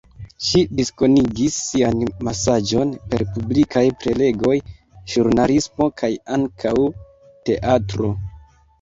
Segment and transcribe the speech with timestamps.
[0.45, 4.57] Ŝi diskonigis sian mesaĝon per publikaj prelegoj,
[5.15, 6.77] ĵurnalismo kaj ankaŭ
[7.25, 8.15] teatro.